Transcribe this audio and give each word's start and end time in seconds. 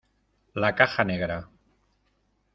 la 0.65 0.73
caja 0.73 1.03
negra. 1.03 1.37